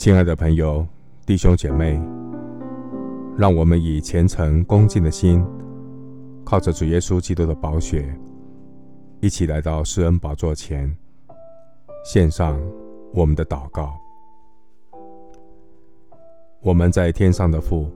[0.00, 0.86] 亲爱的朋友、
[1.26, 2.00] 弟兄姐妹，
[3.36, 5.44] 让我们以虔诚恭敬的心，
[6.42, 8.18] 靠着主耶稣基督的宝血，
[9.20, 10.90] 一起来到施恩宝座前，
[12.02, 12.58] 献上
[13.12, 13.92] 我们的祷告。
[16.62, 17.86] 我们在天上的父，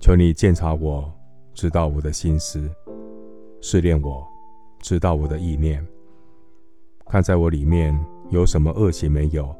[0.00, 1.08] 求你鉴察我，
[1.52, 2.68] 知道我的心思，
[3.60, 4.26] 试炼我，
[4.80, 5.86] 知道我的意念，
[7.06, 7.96] 看在我里面
[8.30, 9.54] 有什么恶行没有。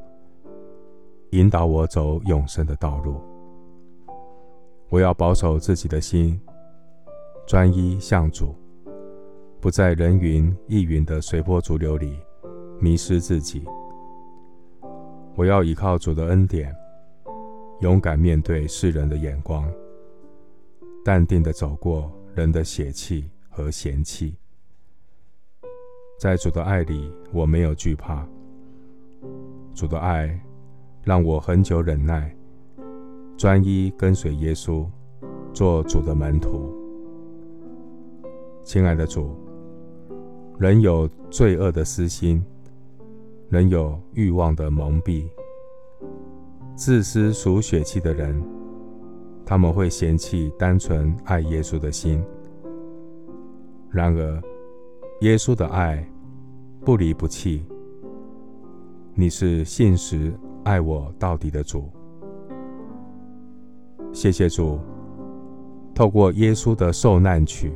[1.35, 3.21] 引导我走永生的道路。
[4.89, 6.41] 我要保守自己的心，
[7.45, 8.55] 专一向主，
[9.61, 12.21] 不在人云亦云的随波逐流里
[12.79, 13.65] 迷失自己。
[15.35, 16.73] 我要依靠主的恩典，
[17.81, 19.69] 勇敢面对世人的眼光，
[21.05, 24.37] 淡定地走过人的血气和嫌弃。
[26.21, 28.25] 在主的爱里，我没有惧怕。
[29.75, 30.41] 主的爱。
[31.05, 32.35] 让我很久忍耐，
[33.37, 34.87] 专一跟随耶稣，
[35.53, 36.73] 做主的门徒。
[38.63, 39.37] 亲爱的主，
[40.59, 42.43] 人有罪恶的私心，
[43.51, 45.29] 人有欲望的蒙蔽，
[46.75, 48.43] 自私属血气的人，
[49.45, 52.25] 他们会嫌弃单纯爱耶稣的心。
[53.91, 54.43] 然而，
[55.21, 56.03] 耶稣的爱
[56.81, 57.63] 不离不弃，
[59.13, 60.33] 你是信实。
[60.65, 61.91] 爱我到底的主，
[64.13, 64.81] 谢谢主，
[65.95, 67.71] 透过耶稣的受难曲，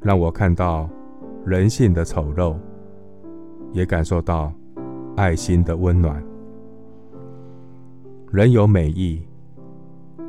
[0.00, 0.88] 让我看到
[1.44, 2.54] 人性的丑陋，
[3.72, 4.52] 也感受到
[5.16, 6.22] 爱心的温暖。
[8.30, 9.22] 人有美意，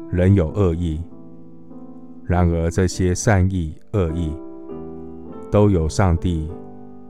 [0.10, 1.04] 人有恶意，
[2.24, 4.34] 然而这些善意、恶意，
[5.52, 6.50] 都有上帝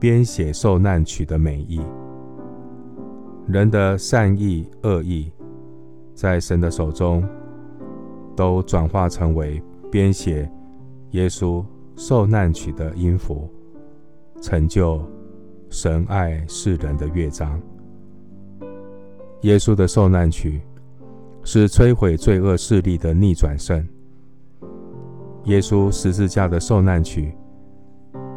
[0.00, 1.80] 编写受难曲的美意。
[3.46, 5.30] 人的善意、恶意，
[6.14, 7.26] 在神的手中，
[8.36, 9.60] 都转化成为
[9.90, 10.50] 编写
[11.10, 11.64] 耶稣
[11.96, 13.48] 受难曲的音符，
[14.40, 15.02] 成就
[15.68, 17.60] 神爱世人的乐章。
[19.42, 20.62] 耶稣的受难曲
[21.42, 23.86] 是摧毁罪恶势力的逆转胜。
[25.44, 27.34] 耶稣十字架的受难曲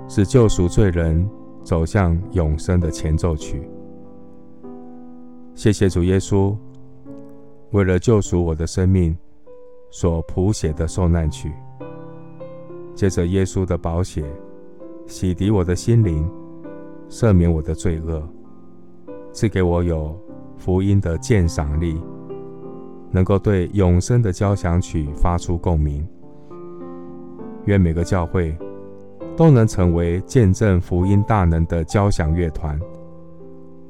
[0.10, 1.30] 是救赎罪人
[1.64, 3.70] 走向永生的前奏曲。
[5.56, 6.54] 谢谢主耶稣，
[7.72, 9.18] 为了救赎我的生命
[9.90, 11.50] 所谱写的受难曲。
[12.94, 14.24] 借着耶稣的宝血，
[15.08, 16.30] 洗涤我的心灵，
[17.10, 18.22] 赦免我的罪恶，
[19.32, 20.14] 赐给我有
[20.58, 22.00] 福音的鉴赏力，
[23.10, 26.06] 能够对永生的交响曲发出共鸣。
[27.64, 28.56] 愿每个教会
[29.38, 32.78] 都能成为见证福音大能的交响乐团。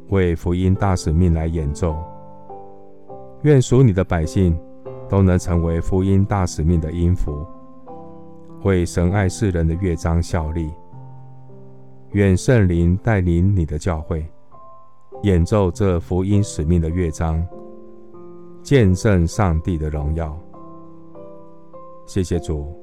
[0.10, 1.96] 为福音大使命来演奏，
[3.42, 4.58] 愿属你的百姓
[5.10, 7.46] 都能成为福音大使命的音符，
[8.64, 10.72] 为神爱世人的乐章效力。
[12.12, 14.26] 愿圣灵带领你的教会
[15.24, 17.46] 演奏这福音使命的乐章，
[18.62, 20.38] 见证上帝的荣耀。
[22.06, 22.74] 谢谢主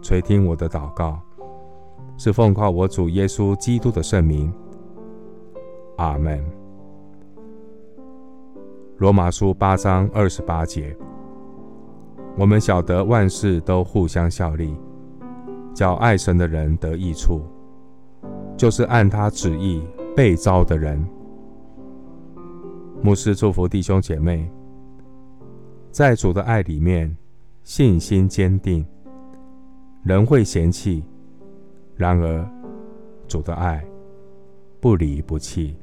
[0.00, 1.20] 垂听我的祷告，
[2.16, 4.52] 是奉靠我主耶稣基督的圣名。
[5.98, 6.61] 阿门。
[9.02, 10.96] 罗马书八章二十八节，
[12.38, 14.76] 我们晓得万事都互相效力，
[15.74, 17.40] 叫爱神的人得益处，
[18.56, 19.82] 就是按他旨意
[20.14, 21.04] 被召的人。
[23.02, 24.48] 牧师祝福弟兄姐妹，
[25.90, 27.12] 在主的爱里面，
[27.64, 28.86] 信心坚定，
[30.04, 31.02] 人会嫌弃，
[31.96, 32.48] 然而
[33.26, 33.84] 主的爱
[34.80, 35.76] 不离不弃。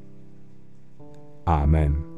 [1.43, 2.08] 阿门。